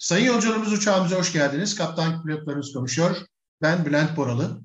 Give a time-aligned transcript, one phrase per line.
[0.00, 1.74] Sayın yolcularımız uçağımıza hoş geldiniz.
[1.74, 3.16] Kaptan pilotlarımız konuşuyor.
[3.62, 4.60] Ben Bülent Boralı.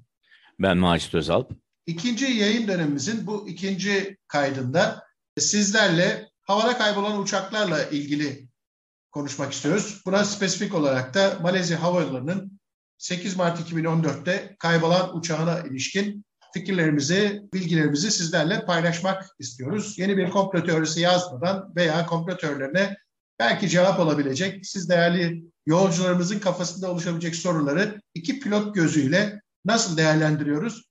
[0.60, 1.52] Ben Macit Özalp.
[1.86, 5.04] İkinci yayın dönemimizin bu ikinci kaydında
[5.40, 8.48] sizlerle havada kaybolan uçaklarla ilgili
[9.12, 10.02] konuşmak istiyoruz.
[10.06, 12.60] Buna spesifik olarak da Malezya Havayolları'nın
[12.98, 20.00] 8 Mart 2014'te kaybolan uçağına ilişkin fikirlerimizi, bilgilerimizi sizlerle paylaşmak istiyoruz.
[20.00, 22.98] Yeni bir komplo teorisi yazmadan veya komplo teorilerine
[23.40, 30.84] belki cevap olabilecek, siz değerli yolcularımızın kafasında oluşabilecek soruları iki pilot gözüyle nasıl değerlendiriyoruz,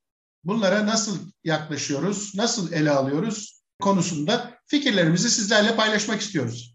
[0.45, 6.75] bunlara nasıl yaklaşıyoruz, nasıl ele alıyoruz konusunda fikirlerimizi sizlerle paylaşmak istiyoruz.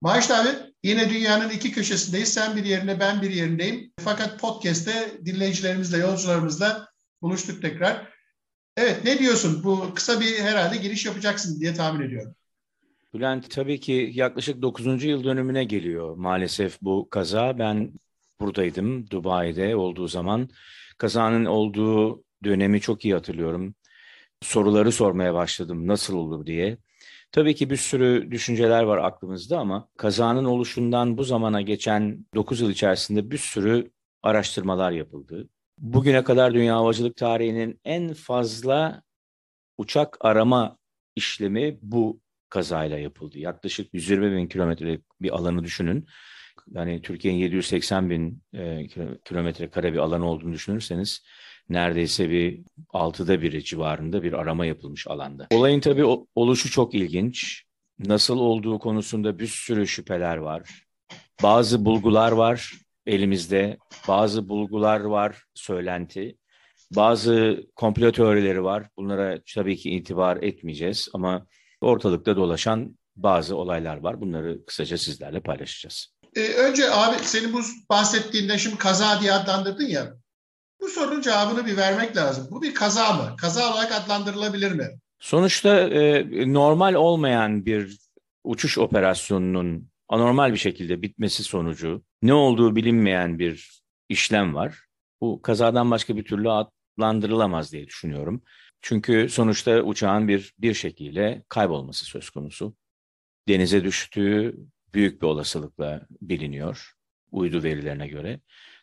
[0.00, 0.48] Maaş abi,
[0.82, 2.32] yine dünyanın iki köşesindeyiz.
[2.32, 3.92] Sen bir yerine, ben bir yerindeyim.
[4.00, 6.88] Fakat podcast'te dinleyicilerimizle, yolcularımızla
[7.22, 8.14] buluştuk tekrar.
[8.76, 9.64] Evet, ne diyorsun?
[9.64, 12.34] Bu kısa bir herhalde giriş yapacaksın diye tahmin ediyorum.
[13.14, 15.04] Bülent tabii ki yaklaşık 9.
[15.04, 17.58] yıl dönümüne geliyor maalesef bu kaza.
[17.58, 17.92] Ben
[18.40, 20.48] buradaydım Dubai'de olduğu zaman.
[20.98, 23.74] Kazanın olduğu dönemi çok iyi hatırlıyorum.
[24.42, 26.78] Soruları sormaya başladım nasıl olur diye.
[27.32, 32.70] Tabii ki bir sürü düşünceler var aklımızda ama kazanın oluşundan bu zamana geçen 9 yıl
[32.70, 33.90] içerisinde bir sürü
[34.22, 35.48] araştırmalar yapıldı.
[35.78, 39.02] Bugüne kadar dünya havacılık tarihinin en fazla
[39.78, 40.78] uçak arama
[41.16, 43.38] işlemi bu kazayla yapıldı.
[43.38, 46.06] Yaklaşık 120 bin kilometrelik bir alanı düşünün.
[46.72, 48.86] Yani Türkiye'nin 780 bin e,
[49.24, 51.22] kilometre kare bir alan olduğunu düşünürseniz
[51.68, 52.60] neredeyse bir
[52.92, 55.46] altıda biri civarında bir arama yapılmış alanda.
[55.50, 57.64] Olayın tabii oluşu çok ilginç.
[57.98, 60.84] Nasıl olduğu konusunda bir sürü şüpheler var.
[61.42, 62.72] Bazı bulgular var
[63.06, 66.38] elimizde, bazı bulgular var söylenti.
[66.96, 68.88] Bazı komplo teorileri var.
[68.96, 71.46] Bunlara tabii ki itibar etmeyeceğiz ama
[71.84, 74.20] ortalıkta dolaşan bazı olaylar var.
[74.20, 76.14] Bunları kısaca sizlerle paylaşacağız.
[76.36, 77.60] Ee, önce abi senin bu
[77.90, 80.14] bahsettiğinde şimdi kaza diye adlandırdın ya.
[80.80, 82.48] Bu sorunun cevabını bir vermek lazım.
[82.50, 83.36] Bu bir kaza mı?
[83.40, 84.88] Kaza olarak adlandırılabilir mi?
[85.18, 87.98] Sonuçta e, normal olmayan bir
[88.44, 94.78] uçuş operasyonunun anormal bir şekilde bitmesi sonucu ne olduğu bilinmeyen bir işlem var.
[95.20, 98.42] Bu kazadan başka bir türlü adlandırılamaz diye düşünüyorum.
[98.86, 102.76] Çünkü sonuçta uçağın bir bir şekilde kaybolması söz konusu.
[103.48, 104.56] Denize düştüğü
[104.94, 106.92] büyük bir olasılıkla biliniyor
[107.30, 108.40] uydu verilerine göre.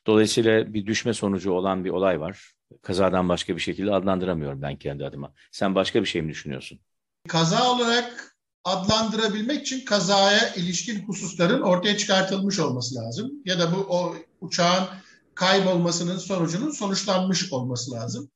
[0.07, 2.51] Dolayısıyla bir düşme sonucu olan bir olay var.
[2.81, 5.34] Kazadan başka bir şekilde adlandıramıyorum ben kendi adıma.
[5.51, 6.79] Sen başka bir şey mi düşünüyorsun?
[7.28, 13.31] Kaza olarak adlandırabilmek için kazaya ilişkin hususların ortaya çıkartılmış olması lazım.
[13.45, 14.88] Ya da bu o uçağın
[15.35, 18.31] kaybolmasının sonucunun sonuçlanmış olması lazım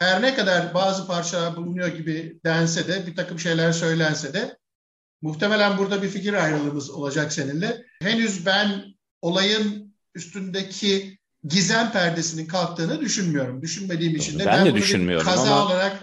[0.00, 4.56] her ne kadar bazı parçalar bulunuyor gibi dense de bir takım şeyler söylense de
[5.22, 7.84] muhtemelen burada bir fikir ayrılığımız olacak seninle.
[8.02, 8.84] Henüz ben
[9.22, 13.62] olayın üstündeki gizem perdesinin kalktığını düşünmüyorum.
[13.62, 15.66] Düşünmediğim için de ben, ben de düşünmüyorum kaza ama...
[15.66, 16.02] olarak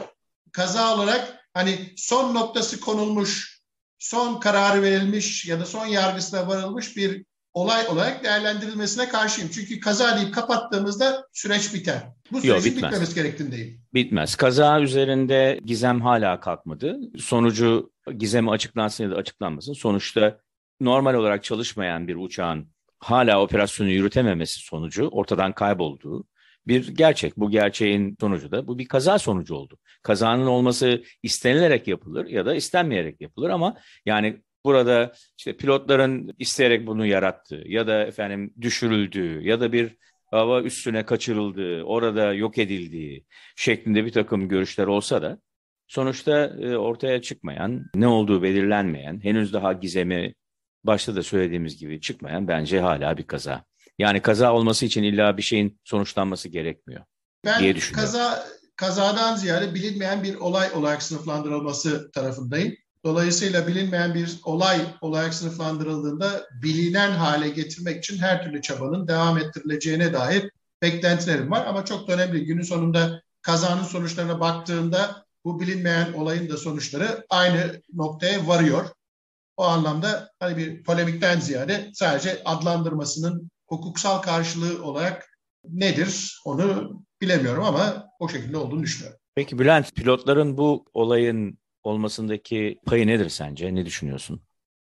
[0.52, 3.62] kaza olarak hani son noktası konulmuş,
[4.00, 7.26] son kararı verilmiş ya da son yargısına varılmış bir
[7.58, 9.50] olay olarak değerlendirilmesine karşıyım.
[9.54, 12.04] Çünkü kaza deyip kapattığımızda süreç biter.
[12.32, 12.76] Bu sürecin Yo, bitmez.
[12.76, 13.82] bitmemesi gerektiğindeyim.
[13.94, 14.36] Bitmez.
[14.36, 17.00] Kaza üzerinde gizem hala kalkmadı.
[17.18, 19.74] Sonucu gizemi açıklansın ya da açıklanmasın.
[19.74, 20.40] Sonuçta
[20.82, 22.68] normal olarak çalışmayan bir uçağın
[23.00, 26.26] hala operasyonu yürütememesi sonucu ortadan kaybolduğu
[26.68, 27.38] bir gerçek.
[27.38, 29.78] Bu gerçeğin sonucu da bu bir kaza sonucu oldu.
[30.04, 33.76] Kazanın olması istenilerek yapılır ya da istenmeyerek yapılır ama
[34.06, 39.96] yani burada işte pilotların isteyerek bunu yarattığı ya da efendim düşürüldüğü ya da bir
[40.26, 43.26] hava üstüne kaçırıldığı, orada yok edildiği
[43.56, 45.40] şeklinde bir takım görüşler olsa da
[45.88, 50.34] sonuçta e, ortaya çıkmayan, ne olduğu belirlenmeyen, henüz daha gizemi
[50.84, 53.64] başta da söylediğimiz gibi çıkmayan bence hala bir kaza.
[54.00, 57.02] Yani kaza olması için illa bir şeyin sonuçlanması gerekmiyor
[57.46, 58.12] ben diye düşünüyorum.
[58.12, 62.76] Kaza, kazadan ziyade bilinmeyen bir olay olarak sınıflandırılması tarafındayım.
[63.08, 70.14] Dolayısıyla bilinmeyen bir olay olarak sınıflandırıldığında bilinen hale getirmek için her türlü çabanın devam ettirileceğine
[70.14, 70.52] dair
[70.82, 71.66] beklentilerim var.
[71.66, 72.46] Ama çok da önemli.
[72.46, 78.90] Günün sonunda kazanın sonuçlarına baktığında bu bilinmeyen olayın da sonuçları aynı noktaya varıyor.
[79.58, 85.30] O anlamda hani bir polemikten ziyade sadece adlandırmasının hukuksal karşılığı olarak
[85.70, 89.20] nedir onu bilemiyorum ama o şekilde olduğunu düşünüyorum.
[89.36, 91.58] Peki Bülent, pilotların bu olayın
[91.88, 93.76] olmasındaki payı nedir sence?
[93.76, 94.42] Ne düşünüyorsun?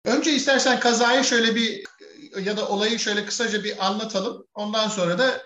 [0.06, 1.84] Önce istersen kazayı şöyle bir
[2.44, 4.48] ya da olayı şöyle kısaca bir anlatalım.
[4.54, 5.42] Ondan sonra da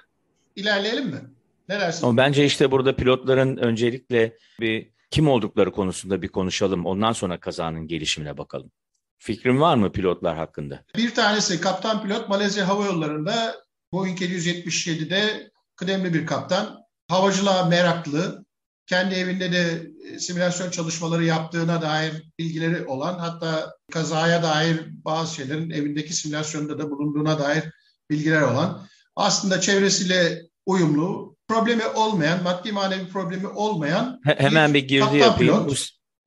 [0.56, 1.21] ilerleyelim mi?
[1.69, 2.06] Ne dersin?
[2.06, 6.86] Ama bence işte burada pilotların öncelikle bir kim oldukları konusunda bir konuşalım.
[6.86, 8.71] Ondan sonra kazanın gelişimine bakalım.
[9.18, 10.83] Fikrin var mı pilotlar hakkında?
[10.98, 13.56] Bir tanesi kaptan pilot Malezya Hava Yolları'nda
[13.92, 16.81] Boeing 777'de kıdemli bir kaptan.
[17.07, 18.45] Havacılığa meraklı,
[18.91, 25.69] kendi evinde de e, simülasyon çalışmaları yaptığına dair bilgileri olan hatta kazaya dair bazı şeylerin
[25.69, 27.63] evindeki simülasyonda da bulunduğuna dair
[28.09, 35.17] bilgiler olan aslında çevresiyle uyumlu, problemi olmayan, maddi manevi problemi olmayan hemen bir, bir girdi
[35.17, 35.67] yapayım.
[35.67, 35.73] Bu,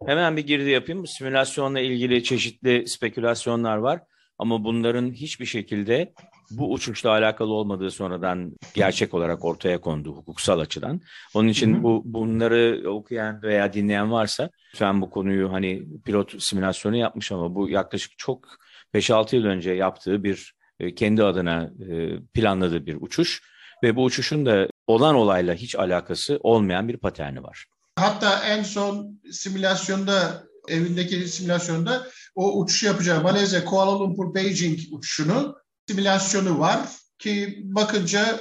[0.07, 1.03] hemen bir girdi yapayım.
[1.03, 4.01] Bu simülasyonla ilgili çeşitli spekülasyonlar var
[4.39, 6.13] ama bunların hiçbir şekilde
[6.51, 11.01] bu uçuşla alakalı olmadığı sonradan gerçek olarak ortaya kondu hukuksal açıdan.
[11.35, 17.33] Onun için bu bunları okuyan veya dinleyen varsa lütfen bu konuyu hani pilot simülasyonu yapmış
[17.33, 18.49] ama bu yaklaşık çok
[18.95, 23.43] 5-6 yıl önce yaptığı bir e, kendi adına e, planladığı bir uçuş
[23.83, 27.67] ve bu uçuşun da olan olayla hiç alakası olmayan bir paterni var.
[27.99, 35.57] Hatta en son simülasyonda evindeki simülasyonda o uçuş yapacağı Malezya Kuala Lumpur Beijing uçuşunu
[35.89, 36.89] simülasyonu var
[37.19, 38.41] ki bakınca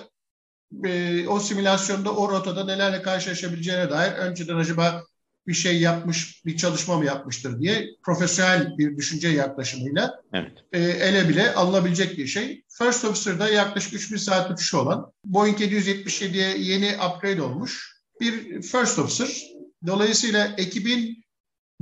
[0.85, 5.03] e, o simülasyonda o rotada nelerle karşılaşabileceğine dair önceden acaba
[5.47, 10.51] bir şey yapmış, bir çalışma mı yapmıştır diye profesyonel bir düşünce yaklaşımıyla evet.
[10.71, 12.63] e, ele bile alınabilecek bir şey.
[12.69, 19.43] First Officer'da yaklaşık 3000 saat uçuşu olan Boeing 777'ye yeni upgrade olmuş bir First Officer.
[19.87, 21.22] Dolayısıyla ekibin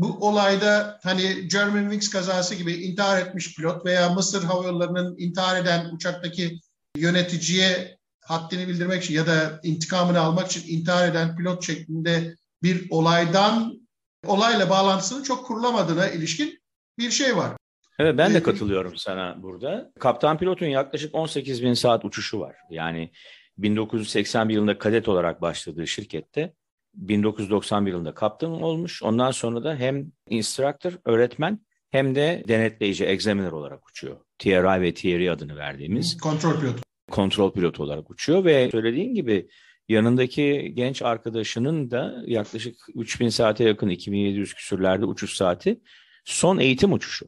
[0.02, 5.96] bu olayda hani Germanwings kazası gibi intihar etmiş pilot veya Mısır Hava Yolları'nın intihar eden
[5.96, 6.60] uçaktaki
[6.96, 13.82] yöneticiye haddini bildirmek için ya da intikamını almak için intihar eden pilot şeklinde bir olaydan
[14.28, 16.62] olayla bağlantısını çok kurulamadığına ilişkin
[16.98, 17.52] bir şey var.
[18.00, 19.92] Evet ben de ee, katılıyorum sana burada.
[20.00, 22.56] Kaptan pilotun yaklaşık 18 bin saat uçuşu var.
[22.70, 23.12] Yani
[23.58, 26.54] 1981 yılında kadet olarak başladığı şirkette
[26.94, 29.04] 1991 yılında kaptan olmuş.
[29.04, 31.60] Ondan sonra da hem instructor, öğretmen
[31.90, 34.18] hem de denetleyici, examiner olarak uçuyor.
[34.40, 36.18] TRI ve TRE adını verdiğimiz.
[36.18, 36.82] Kontrol pilotu.
[37.12, 39.50] Kontrol pilotu olarak uçuyor ve söylediğin gibi
[39.90, 45.82] yanındaki genç arkadaşının da yaklaşık 3000 saate yakın 2700 küsürlerde uçuş saati
[46.26, 47.26] son eğitim uçuşu.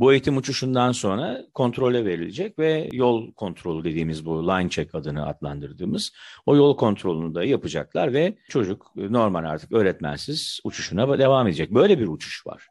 [0.00, 6.12] Bu eğitim uçuşundan sonra kontrole verilecek ve yol kontrolü dediğimiz bu line check adını adlandırdığımız
[6.46, 11.74] o yol kontrolünü de yapacaklar ve çocuk normal artık öğretmensiz uçuşuna devam edecek.
[11.74, 12.68] Böyle bir uçuş var.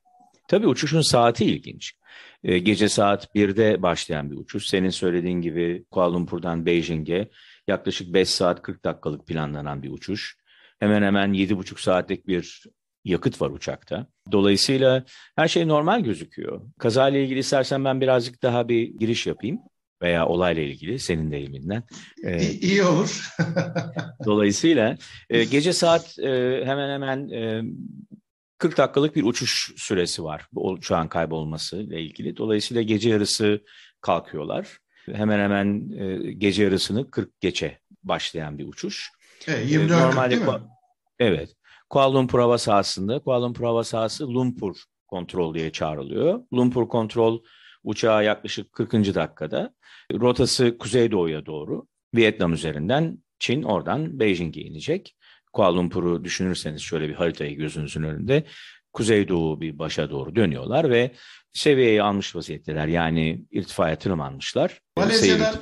[0.48, 1.94] Tabii uçuşun saati ilginç.
[2.44, 4.68] E, gece saat 1'de başlayan bir uçuş.
[4.68, 7.30] Senin söylediğin gibi Kuala Lumpur'dan Beijing'e
[7.68, 10.38] yaklaşık 5 saat 40 dakikalık planlanan bir uçuş.
[10.80, 12.64] Hemen hemen 7,5 saatlik bir
[13.10, 14.08] yakıt var uçakta.
[14.32, 15.04] Dolayısıyla
[15.36, 16.62] her şey normal gözüküyor.
[16.80, 19.60] Kazayla ilgili istersen ben birazcık daha bir giriş yapayım
[20.02, 21.84] veya olayla ilgili senin deyiminden.
[22.24, 23.30] Ee, iyi olur.
[24.26, 24.98] dolayısıyla
[25.30, 27.64] e, gece saat e, hemen hemen e,
[28.58, 32.38] 40 dakikalık bir uçuş süresi var bu uçağın kaybolması ile ilgili.
[32.38, 33.64] Dolayısıyla gece yarısı
[34.02, 34.78] kalkıyorlar.
[35.06, 39.12] Hemen hemen e, gece yarısını 40 geçe başlayan bir uçuş.
[39.48, 40.60] Evet, 24 e, Normalde, değil mi?
[41.20, 41.56] Evet.
[41.90, 46.40] Kuala Lumpur hava sahasında, Kuala Lumpur hava sahası Lumpur kontrol diye çağrılıyor.
[46.54, 47.44] Lumpur kontrol
[47.84, 48.94] uçağı yaklaşık 40.
[48.94, 49.74] dakikada.
[50.14, 51.88] Rotası kuzeydoğuya doğru.
[52.16, 55.16] Vietnam üzerinden Çin oradan Beijing'e inecek.
[55.54, 58.44] Kuala Lumpur'u düşünürseniz şöyle bir haritayı gözünüzün önünde
[58.94, 61.12] kuzeydoğu bir başa doğru dönüyorlar ve
[61.54, 62.88] seviyeyi almış vaziyetteler.
[62.88, 64.82] Yani irtifaya tırmanmışlar.
[64.98, 65.56] Malezya'dan.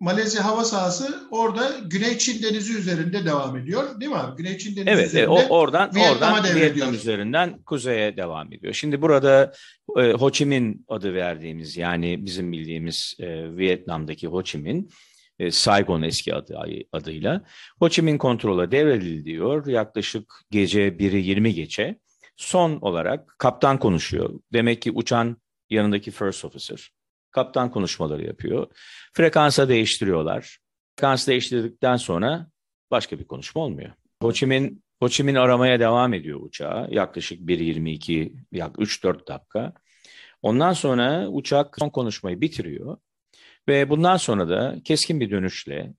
[0.00, 4.36] Malezya hava sahası orada Güney Çin Denizi üzerinde devam ediyor değil mi abi?
[4.36, 5.32] Güney Çin Denizi evet, üzerinde.
[5.32, 8.72] Evet oradan, oradan Vietnam üzerinden kuzeye devam ediyor.
[8.72, 9.52] Şimdi burada
[9.98, 14.90] e, Ho Chi Minh adı verdiğimiz yani bizim bildiğimiz e, Vietnam'daki Ho Chi Minh
[15.38, 16.58] e, Saigon eski adı,
[16.92, 17.44] adıyla
[17.78, 19.66] Ho Chi Minh kontrola devrediliyor.
[19.66, 21.98] Yaklaşık gece 1'i 20 geçe
[22.36, 24.30] son olarak kaptan konuşuyor.
[24.52, 25.36] Demek ki uçan
[25.70, 26.93] yanındaki first officer
[27.34, 28.66] Kaptan konuşmaları yapıyor.
[29.12, 30.58] Frekansa değiştiriyorlar.
[30.96, 32.50] Frekans değiştirdikten sonra
[32.90, 33.90] başka bir konuşma olmuyor.
[34.22, 36.88] Ho Chi Minh, Ho Chi Minh aramaya devam ediyor uçağı.
[36.90, 39.72] Yaklaşık 1.22, yak 3-4 dakika.
[40.42, 42.96] Ondan sonra uçak son konuşmayı bitiriyor.
[43.68, 45.94] Ve bundan sonra da keskin bir dönüşle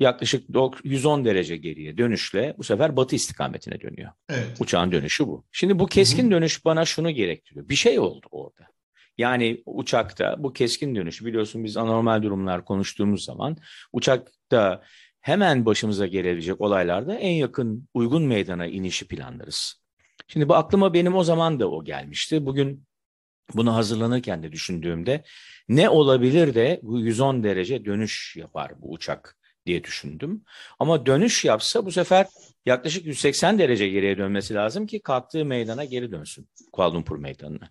[0.00, 0.44] yaklaşık
[0.84, 4.12] 110 derece geriye dönüşle bu sefer batı istikametine dönüyor.
[4.28, 4.60] Evet.
[4.60, 5.44] Uçağın dönüşü bu.
[5.52, 6.30] Şimdi bu keskin Hı-hı.
[6.30, 7.68] dönüş bana şunu gerektiriyor.
[7.68, 8.75] Bir şey oldu orada.
[9.18, 13.56] Yani uçakta bu keskin dönüş biliyorsun biz anormal durumlar konuştuğumuz zaman
[13.92, 14.82] uçakta
[15.20, 19.82] hemen başımıza gelebilecek olaylarda en yakın uygun meydana inişi planlarız.
[20.28, 22.46] Şimdi bu aklıma benim o zaman da o gelmişti.
[22.46, 22.86] Bugün
[23.54, 25.24] bunu hazırlanırken de düşündüğümde
[25.68, 30.44] ne olabilir de bu 110 derece dönüş yapar bu uçak diye düşündüm.
[30.78, 32.26] Ama dönüş yapsa bu sefer
[32.66, 36.48] yaklaşık 180 derece geriye dönmesi lazım ki kalktığı meydana geri dönsün.
[36.72, 37.70] Kuala Lumpur meydanına.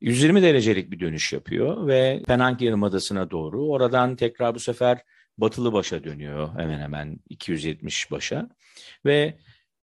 [0.00, 3.68] 120 derecelik bir dönüş yapıyor ve Penang Yarımadası'na doğru.
[3.68, 5.02] Oradan tekrar bu sefer
[5.38, 8.48] batılı başa dönüyor hemen hemen 270 başa.
[9.04, 9.38] Ve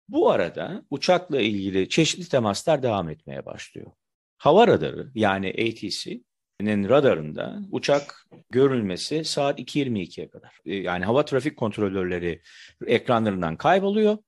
[0.08, 3.90] bu arada uçakla ilgili çeşitli temaslar devam etmeye başlıyor.
[4.38, 10.58] Hava radarı yani ATC'nin radarında uçak görülmesi saat 2.22'ye kadar.
[10.66, 12.42] E, yani hava trafik kontrolörleri
[12.86, 14.18] ekranlarından kayboluyor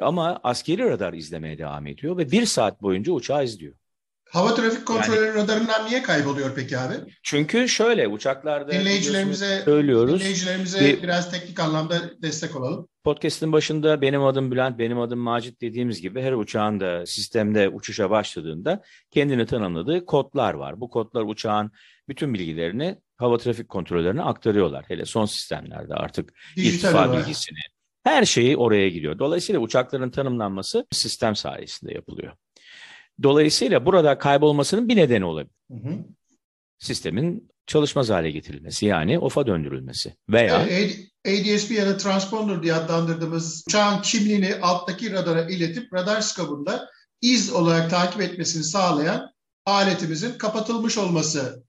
[0.00, 3.74] ama askeri radar izlemeye devam ediyor ve bir saat boyunca uçağı izliyor.
[4.30, 6.94] Hava trafik kontrolü yani, radarından niye kayboluyor peki abi?
[7.22, 10.20] Çünkü şöyle uçaklarda dinleyicilerimize söylüyoruz.
[10.20, 12.88] Dinleyicilerimize bir, biraz teknik anlamda destek olalım.
[13.04, 18.10] Podcast'ın başında benim adım Bülent, benim adım Macit dediğimiz gibi her uçağın da sistemde uçuşa
[18.10, 20.80] başladığında kendini tanımladığı kodlar var.
[20.80, 21.70] Bu kodlar uçağın
[22.08, 24.84] bütün bilgilerini hava trafik kontrollerine aktarıyorlar.
[24.88, 27.26] Hele son sistemlerde artık Dijital irtifa olarak.
[27.26, 27.58] bilgisini,
[28.04, 29.18] her şeyi oraya giriyor.
[29.18, 32.32] Dolayısıyla uçakların tanımlanması sistem sayesinde yapılıyor.
[33.22, 35.54] Dolayısıyla burada kaybolmasının bir nedeni olabilir.
[35.70, 35.98] Hı hı.
[36.78, 40.66] Sistemin çalışmaz hale getirilmesi yani OF'a döndürülmesi veya...
[41.26, 46.88] ADSB ya da transponder diye adlandırdığımız uçağın kimliğini alttaki radara iletip radar skabında
[47.20, 49.30] iz olarak takip etmesini sağlayan
[49.66, 51.64] aletimizin kapatılmış olması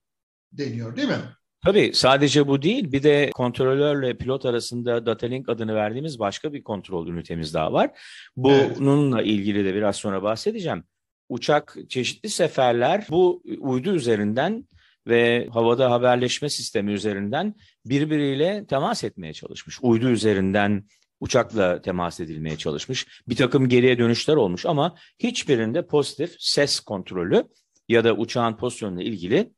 [0.52, 1.18] deniyor değil mi?
[1.64, 6.62] Tabii sadece bu değil bir de kontrolörle pilot arasında data link adını verdiğimiz başka bir
[6.62, 7.90] kontrol ünitemiz daha var.
[8.36, 9.30] Bununla evet.
[9.30, 10.84] ilgili de biraz sonra bahsedeceğim
[11.28, 14.64] uçak çeşitli seferler bu uydu üzerinden
[15.06, 17.54] ve havada haberleşme sistemi üzerinden
[17.86, 19.78] birbiriyle temas etmeye çalışmış.
[19.82, 20.84] Uydu üzerinden
[21.20, 23.22] uçakla temas edilmeye çalışmış.
[23.28, 27.44] Bir takım geriye dönüşler olmuş ama hiçbirinde pozitif ses kontrolü
[27.88, 29.52] ya da uçağın pozisyonuyla ilgili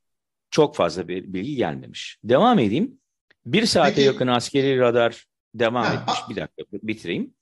[0.50, 2.18] çok fazla bir bilgi gelmemiş.
[2.24, 3.00] Devam edeyim.
[3.46, 4.06] Bir saate Peki.
[4.06, 6.18] yakın askeri radar devam ha, etmiş.
[6.30, 7.34] Bir dakika bitireyim.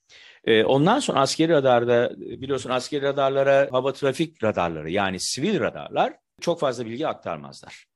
[0.49, 6.61] Ee, ondan sonra askeri radarda biliyorsun askeri radarlara hava trafik radarları yani sivil radarlar çok
[6.61, 7.87] fazla bilgi aktarmazlar.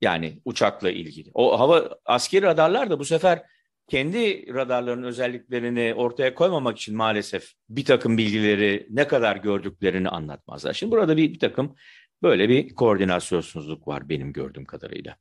[0.00, 1.30] Yani uçakla ilgili.
[1.34, 3.42] O hava askeri radarlar da bu sefer
[3.88, 10.72] kendi radarların özelliklerini ortaya koymamak için maalesef bir takım bilgileri ne kadar gördüklerini anlatmazlar.
[10.72, 11.76] Şimdi burada bir, bir takım
[12.22, 15.16] böyle bir koordinasyonsuzluk var benim gördüğüm kadarıyla.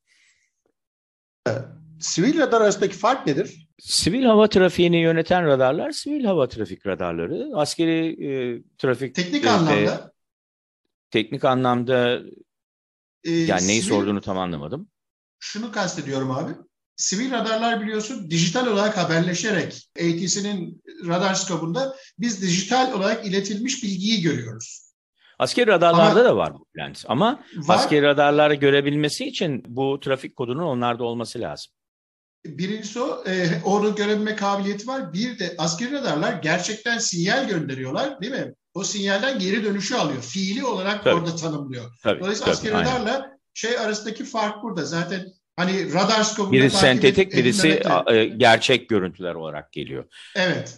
[2.01, 3.67] Sivil radar arasındaki fark nedir?
[3.79, 7.51] Sivil hava trafiğini yöneten radarlar sivil hava trafik radarları.
[7.55, 9.15] Askeri e, trafik...
[9.15, 10.12] Teknik e, anlamda?
[11.12, 12.20] Teknik anlamda
[13.24, 14.89] e, yani neyi sivil, sorduğunu tam anlamadım.
[15.39, 16.51] Şunu kastediyorum abi.
[16.96, 24.91] Sivil radarlar biliyorsun dijital olarak haberleşerek ATC'nin radar skobunda biz dijital olarak iletilmiş bilgiyi görüyoruz.
[25.39, 27.75] Askeri radarlarda ama, da var bu lens ama var.
[27.75, 31.74] askeri radarları görebilmesi için bu trafik kodunun onlarda olması lazım.
[32.45, 35.13] Birincisi o, e, onu görebilme kabiliyeti var.
[35.13, 38.53] Bir de askeri radarlar gerçekten sinyal gönderiyorlar değil mi?
[38.74, 40.21] O sinyalden geri dönüşü alıyor.
[40.21, 41.15] Fiili olarak tabii.
[41.15, 41.91] orada tanımlıyor.
[42.03, 42.91] Tabii, Dolayısıyla tabii, askeri aynen.
[42.91, 44.86] radarla şey arasındaki fark burada.
[44.86, 50.05] Zaten hani radar skobunda Biri sentetik, birisi e, gerçek görüntüler olarak geliyor.
[50.36, 50.77] Evet.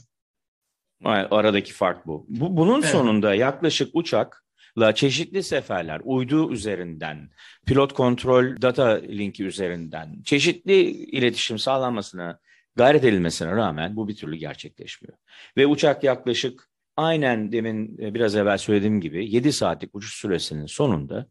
[1.06, 2.26] Aradaki fark bu.
[2.30, 2.92] bu bunun evet.
[2.92, 4.43] sonunda yaklaşık uçak
[4.78, 7.30] la çeşitli seferler uydu üzerinden,
[7.66, 12.40] pilot kontrol data linki üzerinden çeşitli iletişim sağlanmasına
[12.76, 15.18] gayret edilmesine rağmen bu bir türlü gerçekleşmiyor.
[15.58, 21.28] Ve uçak yaklaşık aynen demin e, biraz evvel söylediğim gibi 7 saatlik uçuş süresinin sonunda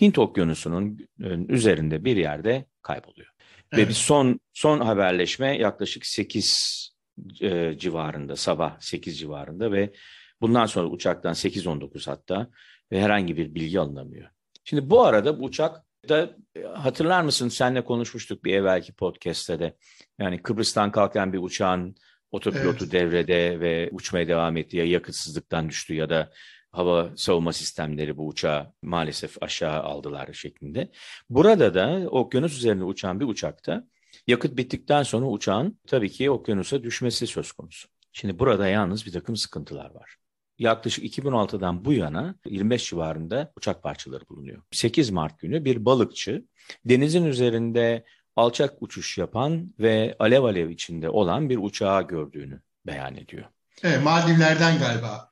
[0.00, 3.28] Hint Okyanusu'nun e, üzerinde bir yerde kayboluyor.
[3.72, 3.84] Evet.
[3.84, 6.94] Ve bir son son haberleşme yaklaşık 8
[7.40, 9.92] e, civarında, sabah 8 civarında ve
[10.40, 12.48] bundan sonra uçaktan 8-19 hatta
[12.94, 14.30] ve herhangi bir bilgi alınamıyor.
[14.64, 19.76] Şimdi bu arada bu uçak da e, hatırlar mısın senle konuşmuştuk bir evvelki podcast'te de.
[20.18, 21.96] Yani Kıbrıs'tan kalkan bir uçağın
[22.30, 22.92] otopilotu evet.
[22.92, 26.32] devrede ve uçmaya devam etti ya yakıtsızlıktan düştü ya da
[26.72, 30.90] hava savunma sistemleri bu uçağı maalesef aşağı aldılar şeklinde.
[31.30, 33.84] Burada da okyanus üzerinde uçan bir uçakta
[34.26, 37.88] yakıt bittikten sonra uçağın tabii ki okyanusa düşmesi söz konusu.
[38.12, 40.16] Şimdi burada yalnız bir takım sıkıntılar var
[40.58, 44.62] yaklaşık 2016'dan bu yana 25 civarında uçak parçaları bulunuyor.
[44.70, 46.44] 8 Mart günü bir balıkçı
[46.84, 48.04] denizin üzerinde
[48.36, 53.44] alçak uçuş yapan ve alev alev içinde olan bir uçağı gördüğünü beyan ediyor.
[53.82, 55.30] Evet, Maldivler'den galiba.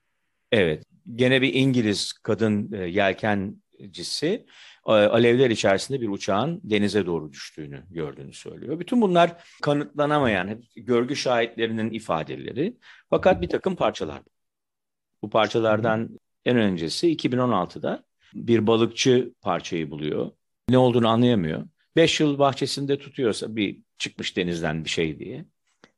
[0.52, 4.46] Evet, gene bir İngiliz kadın e, yelkencisi
[4.86, 8.80] e, alevler içerisinde bir uçağın denize doğru düştüğünü gördüğünü söylüyor.
[8.80, 12.76] Bütün bunlar kanıtlanamayan görgü şahitlerinin ifadeleri
[13.10, 14.22] fakat bir takım parçalar.
[15.22, 20.30] Bu parçalardan en öncesi 2016'da bir balıkçı parçayı buluyor.
[20.68, 21.66] Ne olduğunu anlayamıyor.
[21.96, 25.44] Beş yıl bahçesinde tutuyorsa bir çıkmış denizden bir şey diye.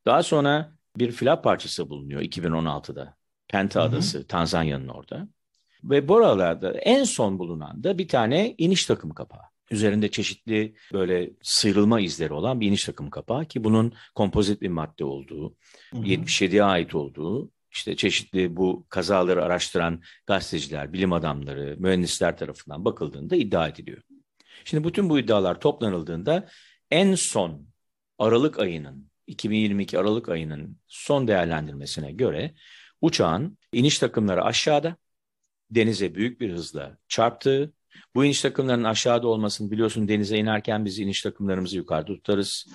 [0.07, 3.17] Daha sonra bir flap parçası bulunuyor 2016'da.
[3.49, 5.29] Penta Adası, Tanzanya'nın orada.
[5.85, 9.43] Ve buralarda en son bulunan da bir tane iniş takım kapağı.
[9.71, 15.05] Üzerinde çeşitli böyle sıyrılma izleri olan bir iniş takım kapağı ki bunun kompozit bir madde
[15.05, 15.57] olduğu,
[15.93, 23.69] 77'ye ait olduğu, işte çeşitli bu kazaları araştıran gazeteciler, bilim adamları, mühendisler tarafından bakıldığında iddia
[23.69, 24.03] ediliyor.
[24.65, 26.49] Şimdi bütün bu iddialar toplanıldığında
[26.91, 27.67] en son
[28.19, 32.55] Aralık ayının 2022 Aralık ayının son değerlendirmesine göre
[33.01, 34.97] uçağın iniş takımları aşağıda,
[35.71, 37.73] denize büyük bir hızla çarptığı,
[38.15, 42.67] bu iniş takımlarının aşağıda olmasını biliyorsun denize inerken biz iniş takımlarımızı yukarıda tutarız.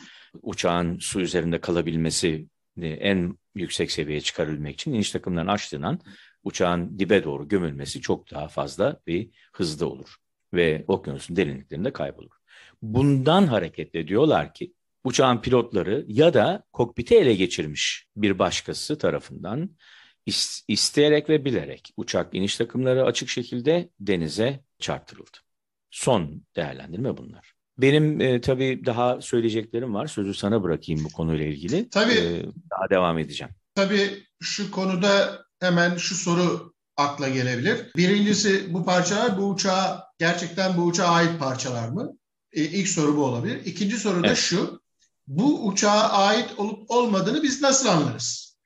[0.41, 2.47] Uçağın su üzerinde kalabilmesi
[2.87, 5.99] en yüksek seviyeye çıkarılmak için iniş takımlarını açtığından
[6.43, 10.15] uçağın dibe doğru gömülmesi çok daha fazla bir hızda olur
[10.53, 12.31] ve okyanusun derinliklerinde kaybolur.
[12.81, 19.69] Bundan hareketle diyorlar ki uçağın pilotları ya da kokpiti ele geçirmiş bir başkası tarafından
[20.67, 25.37] isteyerek ve bilerek uçak iniş takımları açık şekilde denize çarptırıldı.
[25.91, 27.58] Son değerlendirme bunlar.
[27.81, 30.07] Benim e, tabii daha söyleyeceklerim var.
[30.07, 31.89] Sözü sana bırakayım bu konuyla ilgili.
[31.89, 32.13] Tabii.
[32.13, 33.53] E, daha devam edeceğim.
[33.75, 37.77] Tabii şu konuda hemen şu soru akla gelebilir.
[37.97, 42.17] Birincisi bu parçalar bu uçağa gerçekten bu uçağa ait parçalar mı?
[42.53, 43.65] E, ilk soru bu olabilir.
[43.65, 44.37] İkinci soru da evet.
[44.37, 44.81] şu.
[45.27, 48.57] Bu uçağa ait olup olmadığını biz nasıl anlarız?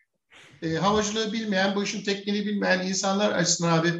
[0.61, 3.93] E, havacılığı bilmeyen, bu işin tekniğini bilmeyen insanlar açısından abi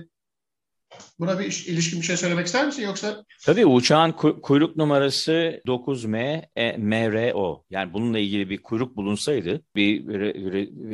[1.20, 3.26] buna bir ilişkin bir şey söylemek ister misin yoksa?
[3.46, 7.64] Tabii uçağın kuyruk numarası 9M e, MRO.
[7.70, 10.06] Yani bununla ilgili bir kuyruk bulunsaydı bir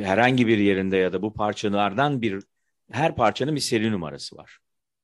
[0.04, 2.42] herhangi bir yerinde ya da bu parçalardan bir
[2.90, 4.58] her parçanın bir seri numarası var.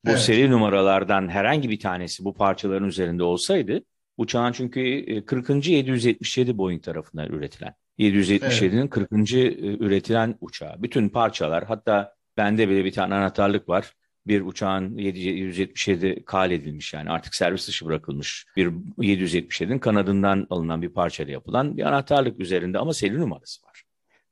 [0.04, 0.20] Bu evet.
[0.20, 3.82] seri numaralardan herhangi bir tanesi bu parçaların üzerinde olsaydı
[4.16, 5.50] uçağın çünkü 40.
[5.50, 8.90] E, 777 Boeing tarafından üretilen 777'nin evet.
[8.90, 9.32] 40.
[9.32, 10.82] E, üretilen uçağı.
[10.82, 13.92] Bütün parçalar hatta bende bile bir tane anahtarlık var.
[14.26, 18.66] Bir uçağın 777 kal edilmiş yani artık servis dışı bırakılmış bir
[18.98, 23.82] 777'nin kanadından alınan bir parçayla yapılan bir anahtarlık üzerinde ama seri numarası var.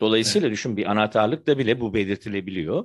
[0.00, 0.56] Dolayısıyla evet.
[0.56, 2.84] düşün bir anahtarlıkta bile bu belirtilebiliyor.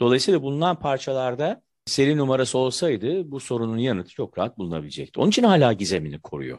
[0.00, 5.20] Dolayısıyla bulunan parçalarda seri numarası olsaydı bu sorunun yanıtı çok rahat bulunabilecekti.
[5.20, 6.58] Onun için hala gizemini koruyor.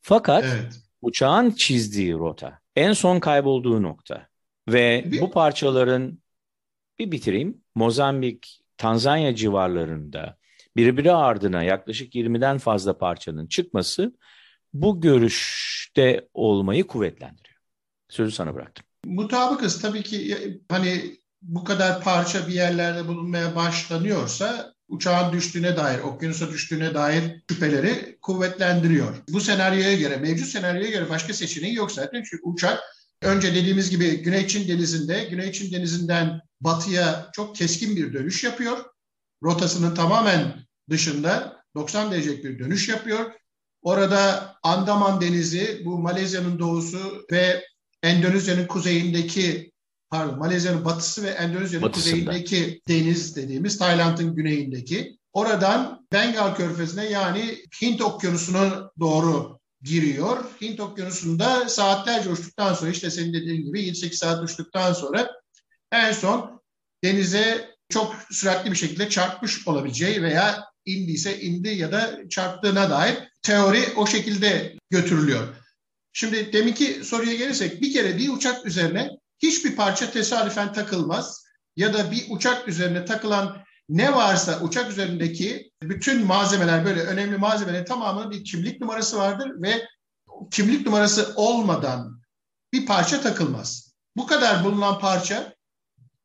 [0.00, 0.80] Fakat evet.
[1.02, 4.26] uçağın çizdiği rota en son kaybolduğu nokta
[4.68, 6.18] ve bu parçaların
[6.98, 7.60] bir bitireyim.
[7.74, 10.36] Mozambik, Tanzanya civarlarında
[10.76, 14.14] birbiri ardına yaklaşık 20'den fazla parçanın çıkması
[14.72, 17.58] bu görüşte olmayı kuvvetlendiriyor.
[18.08, 18.84] Sözü sana bıraktım.
[19.04, 20.36] Mutabıkız tabii ki
[20.68, 28.18] hani bu kadar parça bir yerlerde bulunmaya başlanıyorsa uçağın düştüğüne dair, okyanusa düştüğüne dair şüpheleri
[28.22, 29.16] kuvvetlendiriyor.
[29.28, 32.22] Bu senaryoya göre, mevcut senaryoya göre başka seçeneği yok zaten.
[32.30, 32.80] Çünkü uçak
[33.22, 38.84] önce dediğimiz gibi Güney Çin Denizi'nde, Güney Çin Denizi'nden batıya çok keskin bir dönüş yapıyor.
[39.42, 43.32] Rotasının tamamen dışında 90 derecelik bir dönüş yapıyor.
[43.82, 47.64] Orada Andaman Denizi, bu Malezya'nın doğusu ve
[48.02, 49.72] Endonezya'nın kuzeyindeki
[50.10, 58.02] pardon Malezya'nın batısı ve Endonezya'nın kuzeyindeki deniz dediğimiz Tayland'ın güneyindeki oradan Bengal Körfezi'ne yani Hint
[58.02, 60.44] Okyanusu'na doğru giriyor.
[60.60, 65.30] Hint Okyanusu'nda saatlerce uçtuktan sonra işte senin dediğin gibi 7-8 saat uçtuktan sonra
[65.92, 66.62] en son
[67.04, 73.84] denize çok süratli bir şekilde çarpmış olabileceği veya indiyse indi ya da çarptığına dair teori
[73.96, 75.48] o şekilde götürülüyor.
[76.12, 81.44] Şimdi deminki soruya gelirsek bir kere bir uçak üzerine hiçbir parça tesadüfen takılmaz
[81.76, 87.84] ya da bir uçak üzerine takılan ne varsa uçak üzerindeki bütün malzemeler böyle önemli malzemelerin
[87.84, 89.86] tamamının bir kimlik numarası vardır ve
[90.50, 92.20] kimlik numarası olmadan
[92.72, 93.94] bir parça takılmaz.
[94.16, 95.54] Bu kadar bulunan parça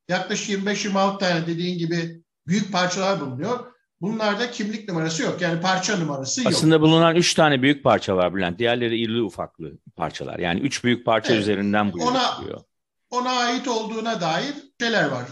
[0.10, 3.72] yaklaşık 25-26 tane dediğin gibi büyük parçalar bulunuyor.
[4.02, 5.42] Bunlarda kimlik numarası yok.
[5.42, 6.52] Yani parça numarası yok.
[6.52, 8.60] Aslında bulunan üç tane büyük parça var Bülent.
[8.60, 10.40] Diğerleri irili ufaklı parçalar.
[10.40, 11.42] Yani üç büyük parça evet.
[11.42, 12.38] üzerinden bu ona,
[13.10, 15.26] ona ait olduğuna dair şeyler var.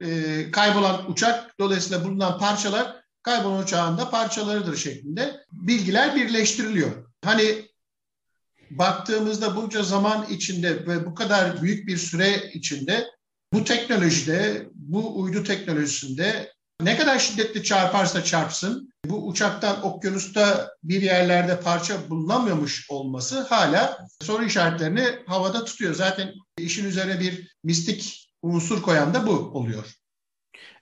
[0.00, 7.06] E, kaybolan uçak dolayısıyla bulunan parçalar kaybolan uçağın da parçalarıdır şeklinde bilgiler birleştiriliyor.
[7.24, 7.68] Hani
[8.70, 13.06] baktığımızda bunca zaman içinde ve bu kadar büyük bir süre içinde
[13.52, 21.60] bu teknolojide, bu uydu teknolojisinde ne kadar şiddetli çarparsa çarpsın bu uçaktan okyanusta bir yerlerde
[21.60, 25.94] parça bulunamıyormuş olması hala soru işaretlerini havada tutuyor.
[25.94, 29.94] Zaten işin üzerine bir mistik unsur koyan da bu oluyor.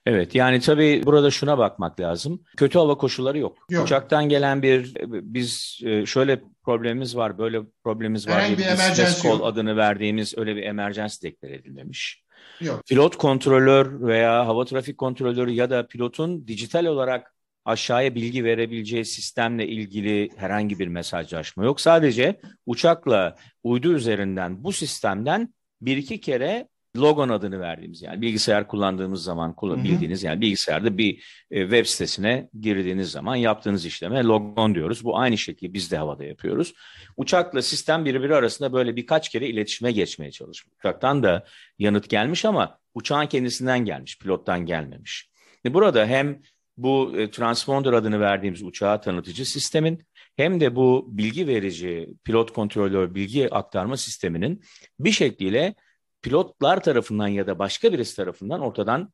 [0.05, 2.43] Evet yani tabii burada şuna bakmak lazım.
[2.57, 3.57] Kötü hava koşulları yok.
[3.69, 3.83] yok.
[3.85, 8.35] Uçaktan gelen bir biz e, şöyle problemimiz var, böyle problemimiz var.
[8.35, 12.23] Herhangi bir emergency call adını verdiğimiz öyle bir emergency deklar edilmemiş.
[12.61, 12.85] Yok.
[12.85, 19.67] Pilot kontrolör veya hava trafik kontrolörü ya da pilotun dijital olarak aşağıya bilgi verebileceği sistemle
[19.67, 21.81] ilgili herhangi bir mesajlaşma yok.
[21.81, 29.23] Sadece uçakla uydu üzerinden bu sistemden bir iki kere logon adını verdiğimiz yani bilgisayar kullandığımız
[29.23, 35.03] zaman bildiğiniz yani bilgisayarda bir e, web sitesine girdiğiniz zaman yaptığınız işleme logon diyoruz.
[35.03, 36.73] Bu aynı şekilde biz de havada yapıyoruz.
[37.17, 40.75] Uçakla sistem birbiri arasında böyle birkaç kere iletişime geçmeye çalışmış.
[40.79, 41.45] Uçaktan da
[41.79, 45.29] yanıt gelmiş ama uçağın kendisinden gelmiş, pilottan gelmemiş.
[45.65, 46.41] Burada hem
[46.77, 50.03] bu e, transponder adını verdiğimiz uçağa tanıtıcı sistemin
[50.35, 54.63] hem de bu bilgi verici pilot kontrolör bilgi aktarma sisteminin
[54.99, 55.75] bir şekliyle
[56.23, 59.13] pilotlar tarafından ya da başka birisi tarafından ortadan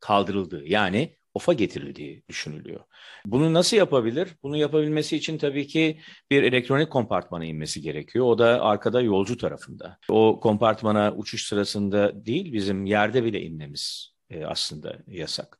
[0.00, 2.80] kaldırıldığı yani ofa getirildiği düşünülüyor.
[3.26, 4.28] Bunu nasıl yapabilir?
[4.42, 8.26] Bunu yapabilmesi için tabii ki bir elektronik kompartmana inmesi gerekiyor.
[8.26, 9.98] O da arkada yolcu tarafında.
[10.08, 15.58] O kompartmana uçuş sırasında değil bizim yerde bile inmemiz e, aslında yasak.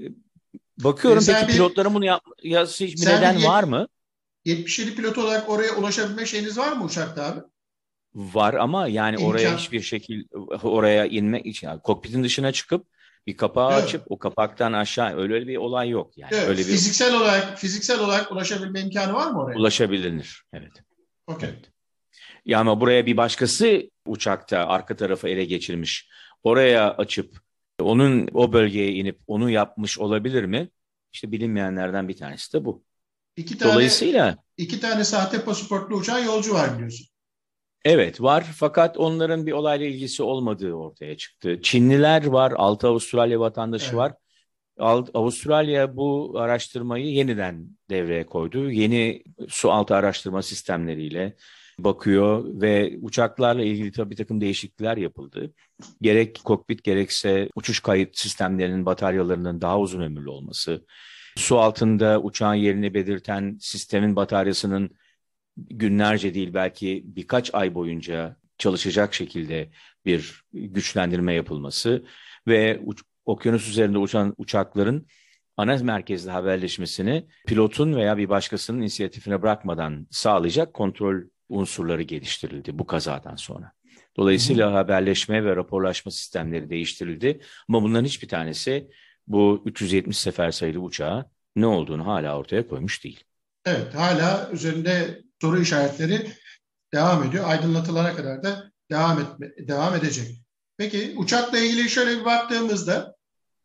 [0.00, 0.04] E,
[0.78, 3.88] bakıyorum e peki bir, pilotların bunu yapması hiç bir neden bir var mı?
[4.44, 7.40] 77 pilot olarak oraya ulaşabilme şeyiniz var mı uçakta abi?
[8.14, 9.28] Var ama yani İmkan.
[9.28, 12.86] oraya hiçbir şekilde oraya inmek için yani kokpitin dışına çıkıp
[13.26, 13.84] bir kapağı evet.
[13.84, 16.30] açıp o kapaktan aşağı öyle bir olay yok yani.
[16.34, 16.48] Evet.
[16.48, 19.58] Öyle bir fiziksel olarak fiziksel olarak ulaşabilme imkanı var mı oraya?
[19.58, 20.42] Ulaşabilir.
[20.52, 20.72] Evet.
[21.26, 21.48] Okey.
[21.48, 21.70] Evet.
[22.46, 26.10] Ya ama buraya bir başkası uçakta arka tarafı ele geçirmiş.
[26.42, 27.40] Oraya açıp
[27.80, 30.68] onun o bölgeye inip onu yapmış olabilir mi?
[31.12, 32.84] İşte bilinmeyenlerden bir tanesi de bu.
[33.36, 37.06] İki tane, Dolayısıyla iki tane sahte pasaportlu uçağın yolcu var biliyorsun.
[37.84, 41.62] Evet var fakat onların bir olayla ilgisi olmadığı ortaya çıktı.
[41.62, 43.96] Çinliler var, altı Avustralya vatandaşı evet.
[43.96, 44.12] var.
[45.14, 48.70] Avustralya bu araştırmayı yeniden devreye koydu.
[48.70, 51.36] Yeni su altı araştırma sistemleriyle
[51.78, 55.52] bakıyor ve uçaklarla ilgili tabii bir takım değişiklikler yapıldı.
[56.02, 60.86] Gerek kokpit gerekse uçuş kayıt sistemlerinin bataryalarının daha uzun ömürlü olması,
[61.36, 64.90] su altında uçağın yerini belirten sistemin bataryasının
[65.70, 69.70] günlerce değil belki birkaç ay boyunca çalışacak şekilde
[70.04, 72.04] bir güçlendirme yapılması
[72.48, 75.06] ve uç, okyanus üzerinde uçan uçakların
[75.56, 83.36] ana merkezde haberleşmesini pilotun veya bir başkasının inisiyatifine bırakmadan sağlayacak kontrol unsurları geliştirildi bu kazadan
[83.36, 83.72] sonra.
[84.16, 84.74] Dolayısıyla Hı.
[84.74, 88.90] haberleşme ve raporlaşma sistemleri değiştirildi ama bunların hiçbir tanesi
[89.26, 93.24] bu 370 sefer sayılı uçağa ne olduğunu hala ortaya koymuş değil.
[93.66, 96.32] Evet, hala üzerinde soru işaretleri
[96.94, 97.48] devam ediyor.
[97.48, 100.42] Aydınlatılana kadar da devam etme, devam edecek.
[100.76, 103.14] Peki uçakla ilgili şöyle bir baktığımızda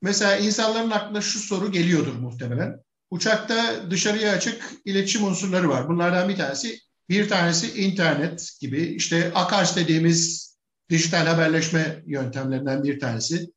[0.01, 2.79] mesela insanların aklına şu soru geliyordur muhtemelen.
[3.11, 5.89] Uçakta dışarıya açık iletişim unsurları var.
[5.89, 10.45] Bunlardan bir tanesi bir tanesi internet gibi işte AKARS dediğimiz
[10.89, 13.47] dijital haberleşme yöntemlerinden bir tanesi.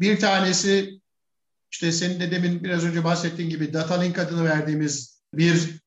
[0.00, 1.00] Bir tanesi
[1.72, 5.80] işte senin de demin biraz önce bahsettiğin gibi data link adını verdiğimiz bir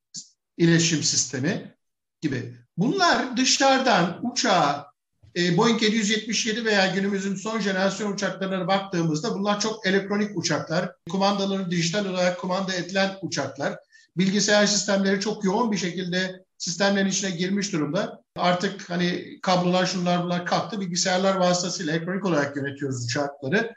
[0.57, 1.75] iletişim sistemi
[2.21, 2.53] gibi.
[2.77, 4.91] Bunlar dışarıdan uçağa
[5.35, 10.91] e, Boeing 777 veya günümüzün son jenerasyon uçaklarına baktığımızda bunlar çok elektronik uçaklar.
[11.09, 13.75] Kumandaları dijital olarak kumanda edilen uçaklar.
[14.17, 18.21] Bilgisayar sistemleri çok yoğun bir şekilde sistemlerin içine girmiş durumda.
[18.35, 20.81] Artık hani kablolar şunlar bunlar kalktı.
[20.81, 23.75] Bilgisayarlar vasıtasıyla elektronik olarak yönetiyoruz uçakları.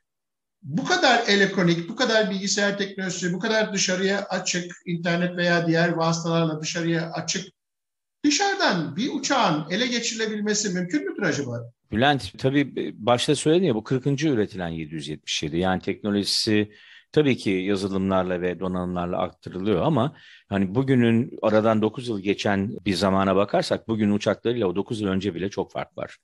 [0.63, 6.61] Bu kadar elektronik, bu kadar bilgisayar teknolojisi, bu kadar dışarıya açık, internet veya diğer vasıtalarla
[6.61, 7.55] dışarıya açık
[8.25, 11.61] Dışarıdan bir uçağın ele geçirilebilmesi mümkün müdür acaba?
[11.93, 14.25] Bülent tabii başta söyledin ya bu 40.
[14.25, 16.73] üretilen 777 yani teknolojisi
[17.13, 20.17] tabii ki yazılımlarla ve donanımlarla aktarılıyor ama
[20.49, 25.35] hani bugünün aradan 9 yıl geçen bir zamana bakarsak bugün uçaklarıyla o 9 yıl önce
[25.35, 26.17] bile çok fark var.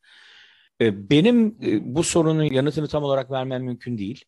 [0.80, 4.24] Ee, benim e, bu sorunun yanıtını tam olarak vermem mümkün değil.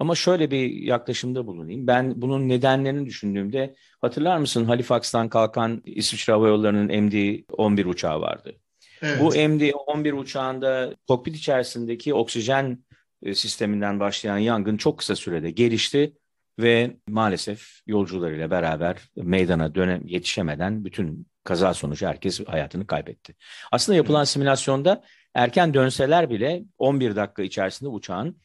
[0.00, 1.86] Ama şöyle bir yaklaşımda bulunayım.
[1.86, 8.54] Ben bunun nedenlerini düşündüğümde hatırlar mısın Halifax'tan kalkan İsviçre Hava Yolları'nın MD-11 uçağı vardı.
[9.02, 9.20] Evet.
[9.20, 12.84] Bu MD-11 uçağında kokpit içerisindeki oksijen
[13.22, 16.12] e, sisteminden başlayan yangın çok kısa sürede gelişti
[16.58, 23.34] ve maalesef yolcularıyla beraber meydana dönem yetişemeden bütün kaza sonucu herkes hayatını kaybetti.
[23.72, 25.02] Aslında yapılan simülasyonda
[25.34, 28.36] erken dönseler bile 11 dakika içerisinde uçağın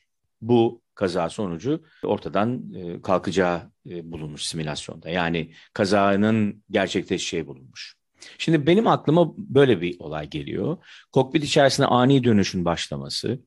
[0.41, 5.09] bu kaza sonucu ortadan e, kalkacağı e, bulunmuş simülasyonda.
[5.09, 7.95] Yani kazanın gerçekleşeceği bulunmuş.
[8.37, 10.77] Şimdi benim aklıma böyle bir olay geliyor.
[11.11, 13.39] Kokpit içerisinde ani dönüşün başlaması,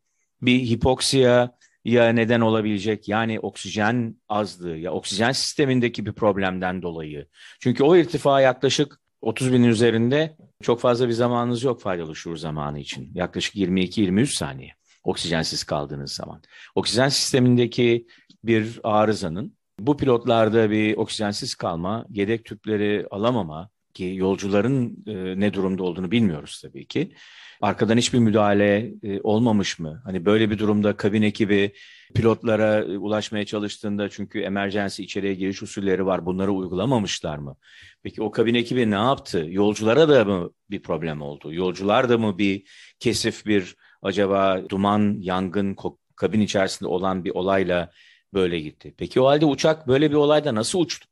[0.42, 7.26] bir hipoksiya ya neden olabilecek yani oksijen azlığı ya oksijen sistemindeki bir problemden dolayı.
[7.60, 12.78] Çünkü o irtifa yaklaşık 30 binin üzerinde çok fazla bir zamanınız yok faydalı şuur zamanı
[12.78, 13.10] için.
[13.14, 14.74] Yaklaşık 22-23 saniye.
[15.04, 16.42] Oksijensiz kaldığınız zaman.
[16.74, 18.06] Oksijen sistemindeki
[18.44, 25.82] bir arızanın bu pilotlarda bir oksijensiz kalma, yedek tüpleri alamama ki yolcuların e, ne durumda
[25.82, 27.12] olduğunu bilmiyoruz tabii ki.
[27.60, 30.02] Arkadan hiçbir müdahale e, olmamış mı?
[30.04, 31.72] Hani böyle bir durumda kabin ekibi
[32.14, 36.26] pilotlara ulaşmaya çalıştığında çünkü emergency içeriye giriş usulleri var.
[36.26, 37.56] Bunları uygulamamışlar mı?
[38.02, 39.46] Peki o kabin ekibi ne yaptı?
[39.48, 41.52] Yolculara da mı bir problem oldu?
[41.52, 42.62] Yolcular da mı bir
[43.00, 45.76] kesif bir acaba duman, yangın,
[46.16, 47.90] kabin içerisinde olan bir olayla
[48.34, 48.94] böyle gitti?
[48.98, 51.08] Peki o halde uçak böyle bir olayda nasıl uçtu?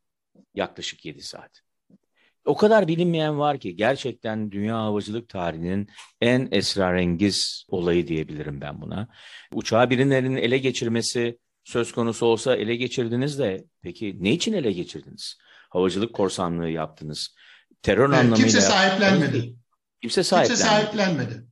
[0.55, 1.51] Yaklaşık 7 saat.
[2.45, 5.89] O kadar bilinmeyen var ki gerçekten dünya havacılık tarihinin
[6.21, 9.09] en esrarengiz olayı diyebilirim ben buna.
[9.53, 15.39] Uçağı birilerinin ele geçirmesi söz konusu olsa ele geçirdiniz de peki ne için ele geçirdiniz?
[15.71, 17.35] Havacılık korsanlığı yaptınız.
[17.83, 18.37] Terör evet, anlamıyla...
[18.37, 19.55] Kimse sahiplenmedi.
[20.01, 20.59] Kimse sahiplenmedi.
[20.59, 21.47] Kimse sahiplenmedi.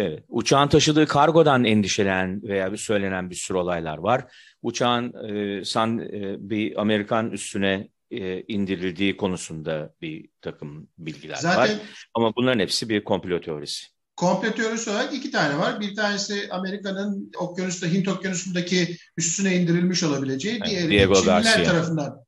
[0.00, 0.24] Evet.
[0.28, 4.24] Uçağın taşıdığı kargodan endişelen veya bir söylenen bir sürü olaylar var.
[4.62, 11.70] Uçağın e, san, e, bir Amerikan üstüne e, indirildiği konusunda bir takım bilgiler Zaten, var.
[12.14, 13.86] Ama bunların hepsi bir komplo teorisi.
[14.16, 15.80] Komplo teorisi olarak iki tane var.
[15.80, 20.56] Bir tanesi Amerika'nın okyanusta, Hint okyanusundaki üstüne indirilmiş olabileceği.
[20.56, 21.64] Evet, diğeri Diego Çinliler Garcia.
[21.64, 22.24] tarafından.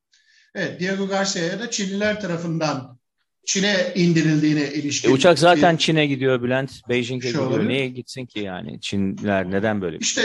[0.54, 2.98] Evet, Diego Garcia ya da Çinliler tarafından
[3.46, 5.10] Çin'e indirildiğine ilişkin.
[5.10, 5.78] E, uçak zaten bir...
[5.78, 6.88] Çin'e gidiyor Bülent.
[6.88, 7.46] Beijing'e gidiyor.
[7.46, 7.68] Olabilir.
[7.68, 8.80] Niye gitsin ki yani?
[8.80, 9.98] Çinler neden böyle?
[9.98, 10.22] İşte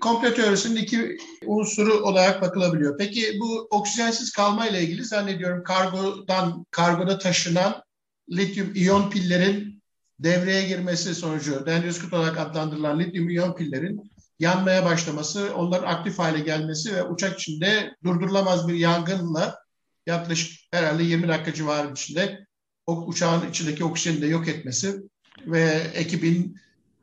[0.00, 2.98] komplo teorisinin iki unsuru olarak bakılabiliyor.
[2.98, 7.82] Peki bu oksijensiz kalma ile ilgili zannediyorum kargodan kargoda taşınan
[8.30, 9.82] lityum iyon pillerin
[10.20, 16.94] devreye girmesi sonucu dendriskut olarak adlandırılan lityum iyon pillerin yanmaya başlaması, onların aktif hale gelmesi
[16.96, 19.58] ve uçak içinde durdurulamaz bir yangınla
[20.06, 22.46] yaklaşık herhalde 20 dakika civarı içinde
[22.86, 25.02] o uçağın içindeki oksijeni de yok etmesi
[25.46, 26.56] ve ekibin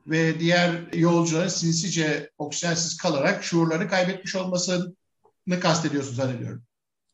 [0.06, 4.94] ve diğer yolcuların sinsice oksijensiz kalarak şuurları kaybetmiş olmasını
[5.60, 6.62] kastediyorsun zannediyorum.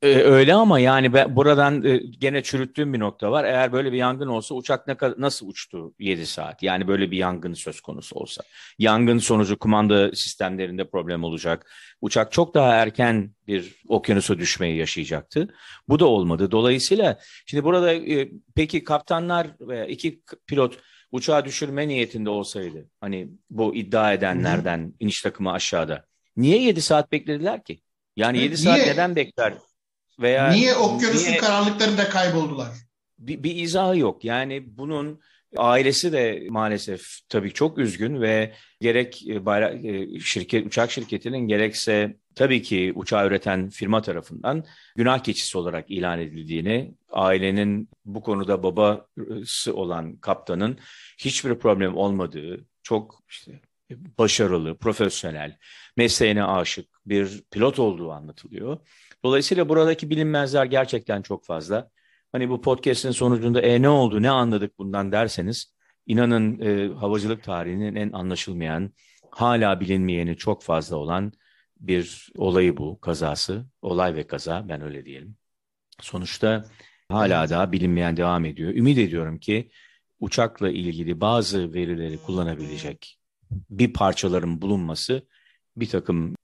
[0.06, 3.44] Ee, öyle ama yani ben buradan e, gene çürüttüğüm bir nokta var.
[3.44, 6.62] Eğer böyle bir yangın olsa uçak ne nasıl uçtu 7 saat?
[6.62, 8.42] Yani böyle bir yangın söz konusu olsa.
[8.78, 11.72] Yangın sonucu kumanda sistemlerinde problem olacak.
[12.00, 15.54] Uçak çok daha erken bir okyanusa düşmeyi yaşayacaktı.
[15.88, 16.50] Bu da olmadı.
[16.50, 20.78] Dolayısıyla şimdi burada e, peki kaptanlar veya iki pilot
[21.12, 26.04] uçağı düşürme niyetinde olsaydı hani bu iddia edenlerden iniş takımı aşağıda.
[26.36, 27.80] Niye 7 saat beklediler ki?
[28.16, 29.54] Yani 7 saat neden bekler?
[30.20, 32.68] Veya niye okyanusun niye, karanlıklarında kayboldular?
[33.18, 34.24] Bir, bir izahı yok.
[34.24, 35.20] Yani bunun
[35.56, 42.16] ailesi de maalesef tabii çok üzgün ve gerek e, bayrak, e, şirket uçak şirketinin gerekse
[42.34, 44.64] tabii ki uçağı üreten firma tarafından
[44.96, 50.78] günah keçisi olarak ilan edildiğini, ailenin bu konuda babası olan kaptanın
[51.18, 55.58] hiçbir problem olmadığı, çok işte başarılı, profesyonel,
[55.96, 58.78] mesleğine aşık bir pilot olduğu anlatılıyor.
[59.24, 61.90] Dolayısıyla buradaki bilinmezler gerçekten çok fazla.
[62.32, 65.74] Hani bu podcast'in sonucunda e ne oldu, ne anladık bundan derseniz
[66.06, 68.92] inanın e, havacılık tarihinin en anlaşılmayan,
[69.30, 71.32] hala bilinmeyeni çok fazla olan
[71.80, 73.66] bir olayı bu, kazası.
[73.82, 75.36] Olay ve kaza, ben öyle diyelim.
[76.00, 76.64] Sonuçta
[77.08, 78.74] hala daha bilinmeyen devam ediyor.
[78.74, 79.70] Ümit ediyorum ki
[80.20, 83.18] uçakla ilgili bazı verileri kullanabilecek
[83.50, 85.28] bir parçaların bulunması
[85.76, 86.34] bir takım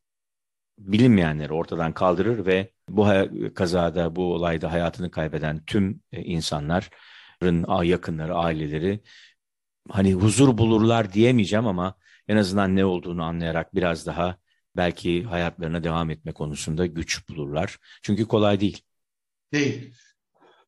[0.78, 3.06] bilinmeyenleri ortadan kaldırır ve bu
[3.54, 9.00] kazada, bu olayda hayatını kaybeden tüm e, insanların yakınları, aileleri
[9.88, 11.94] hani huzur bulurlar diyemeyeceğim ama
[12.28, 14.36] en azından ne olduğunu anlayarak biraz daha
[14.76, 17.78] belki hayatlarına devam etme konusunda güç bulurlar.
[18.02, 18.82] Çünkü kolay değil.
[19.52, 19.94] Değil.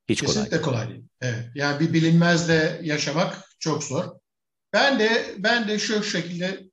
[0.09, 0.89] Hiç Kesinlikle kolay değil.
[0.89, 1.09] kolay değil.
[1.21, 1.51] Evet.
[1.55, 4.05] Yani bir bilinmezle yaşamak çok zor.
[4.75, 6.65] Ben de ben de şu şekilde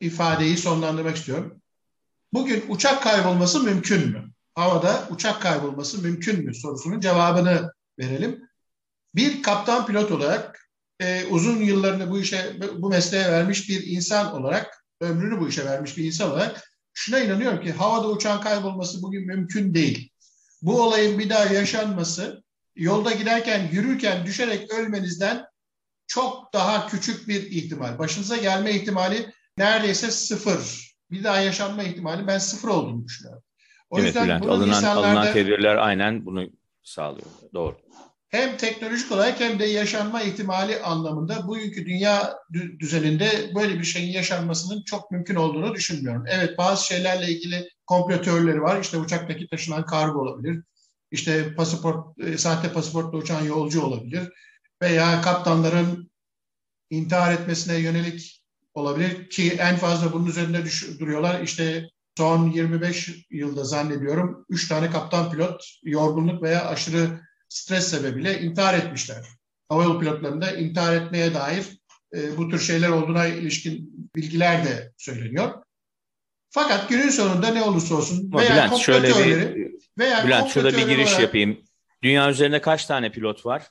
[0.00, 1.62] ifadeyi sonlandırmak istiyorum.
[2.32, 4.30] Bugün uçak kaybolması mümkün mü?
[4.54, 8.48] Havada uçak kaybolması mümkün mü sorusunun cevabını verelim.
[9.14, 10.70] Bir kaptan pilot olarak
[11.00, 15.96] e, uzun yıllarını bu işe bu mesleğe vermiş bir insan olarak ömrünü bu işe vermiş
[15.96, 20.10] bir insan olarak şuna inanıyorum ki havada uçağın kaybolması bugün mümkün değil.
[20.62, 22.42] Bu olayın bir daha yaşanması
[22.76, 25.47] yolda giderken yürürken düşerek ölmenizden
[26.08, 27.98] çok daha küçük bir ihtimal.
[27.98, 30.88] Başınıza gelme ihtimali neredeyse sıfır.
[31.10, 33.42] Bir daha yaşanma ihtimali ben sıfır olduğunu düşünüyorum.
[33.90, 36.46] O evet yüzden Bülent, alınan, insanlarda, alınan tedbirler aynen bunu
[36.82, 37.26] sağlıyor.
[37.54, 37.76] Doğru.
[38.28, 42.36] Hem teknolojik olarak hem de yaşanma ihtimali anlamında bugünkü dünya
[42.78, 46.24] düzeninde böyle bir şeyin yaşanmasının çok mümkün olduğunu düşünmüyorum.
[46.28, 48.80] Evet bazı şeylerle ilgili komplo teorileri var.
[48.80, 50.62] İşte uçaktaki taşınan kargo olabilir.
[51.10, 54.28] İşte pasaport, e, sahte pasaportla uçan yolcu olabilir.
[54.82, 56.10] Veya kaptanların
[56.90, 58.42] intihar etmesine yönelik
[58.74, 61.40] olabilir ki en fazla bunun üzerinde düş- duruyorlar.
[61.40, 61.88] İşte
[62.18, 69.26] son 25 yılda zannediyorum 3 tane kaptan pilot yorgunluk veya aşırı stres sebebiyle intihar etmişler.
[69.68, 71.64] Havayolu pilotlarında intihar etmeye dair
[72.14, 75.62] e, bu tür şeyler olduğuna ilişkin bilgiler de söyleniyor.
[76.50, 81.08] Fakat günün sonunda ne olursa olsun veya Bülent şöyle bir veya Bülent şurada bir giriş
[81.08, 81.60] olarak- yapayım.
[82.02, 83.66] Dünya üzerinde kaç tane pilot var?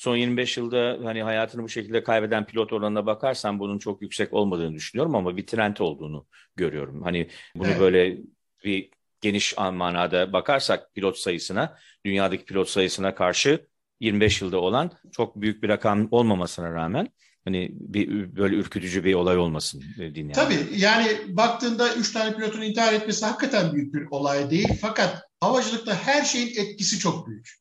[0.00, 4.74] Son 25 yılda hani hayatını bu şekilde kaybeden pilot oranına bakarsan bunun çok yüksek olmadığını
[4.74, 7.02] düşünüyorum ama bir trend olduğunu görüyorum.
[7.02, 7.80] Hani bunu Evet.
[7.80, 8.18] böyle
[8.64, 13.66] bir geniş manada bakarsak pilot sayısına, dünyadaki pilot sayısına karşı
[14.00, 17.08] 25 yılda olan çok büyük bir rakam olmamasına rağmen
[17.44, 20.34] hani bir böyle ürkütücü bir olay olmasın e, dinleyen.
[20.34, 24.68] Tabii yani baktığında üç tane pilotun intihar etmesi hakikaten büyük bir olay değil.
[24.80, 27.60] Fakat havacılıkta her şeyin etkisi çok büyük.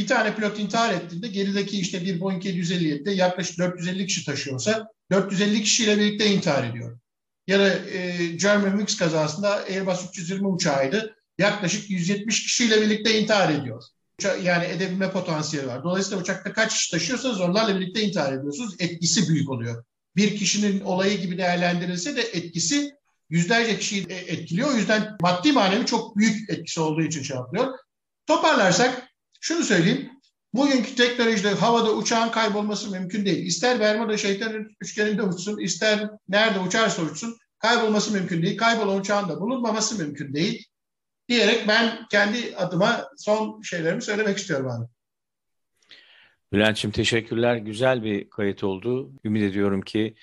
[0.00, 5.62] Bir tane pilot intihar ettiğinde gerideki işte bir Boeing 757'de yaklaşık 450 kişi taşıyorsa 450
[5.62, 6.98] kişiyle birlikte intihar ediyor.
[7.46, 11.16] Ya da e, German Wings kazasında Airbus 320 uçağıydı.
[11.38, 13.82] Yaklaşık 170 kişiyle birlikte intihar ediyor.
[14.20, 15.84] Uça- Yani edebilme potansiyeli var.
[15.84, 18.74] Dolayısıyla uçakta kaç kişi taşıyorsanız onlarla birlikte intihar ediyorsunuz.
[18.78, 19.84] Etkisi büyük oluyor.
[20.16, 22.90] Bir kişinin olayı gibi değerlendirilse de etkisi
[23.30, 24.68] yüzlerce kişiyi e, etkiliyor.
[24.68, 27.66] O yüzden maddi manevi çok büyük etkisi olduğu için şey yapıyor.
[28.26, 29.09] Toparlarsak
[29.40, 30.10] şunu söyleyeyim.
[30.54, 33.46] Bugünkü teknolojide havada uçağın kaybolması mümkün değil.
[33.46, 38.56] İster Bermuda şeytanın üçgeninde uçsun, ister nerede uçarsa uçsun kaybolması mümkün değil.
[38.56, 40.66] Kaybolan uçağın da bulunmaması mümkün değil.
[41.28, 44.86] Diyerek ben kendi adıma son şeylerimi söylemek istiyorum abi.
[46.52, 47.56] Bülent'ciğim teşekkürler.
[47.56, 49.12] Güzel bir kayıt oldu.
[49.24, 50.14] Ümit ediyorum ki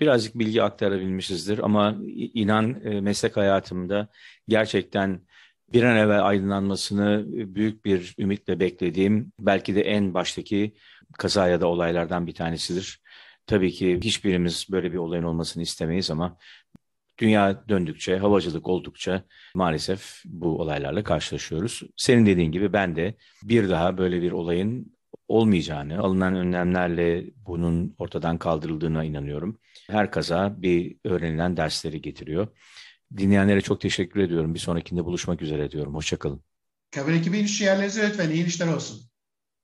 [0.00, 4.08] birazcık bilgi aktarabilmişizdir ama inan e, meslek hayatımda
[4.48, 5.20] gerçekten
[5.72, 10.74] bir an evvel aydınlanmasını büyük bir ümitle beklediğim belki de en baştaki
[11.18, 13.02] kaza ya da olaylardan bir tanesidir.
[13.46, 16.38] Tabii ki hiçbirimiz böyle bir olayın olmasını istemeyiz ama
[17.18, 21.82] dünya döndükçe, havacılık oldukça maalesef bu olaylarla karşılaşıyoruz.
[21.96, 24.96] Senin dediğin gibi ben de bir daha böyle bir olayın
[25.28, 29.58] olmayacağını, alınan önlemlerle bunun ortadan kaldırıldığına inanıyorum.
[29.90, 32.48] Her kaza bir öğrenilen dersleri getiriyor.
[33.16, 34.54] Dinleyenlere çok teşekkür ediyorum.
[34.54, 35.94] Bir sonrakinde buluşmak üzere diyorum.
[35.94, 36.44] Hoşçakalın.
[36.90, 39.10] Kabin ekibi iniş yerlerinize lütfen iyi inişler olsun.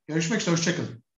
[0.09, 1.05] Görüşmek üzere, hoşçakalın.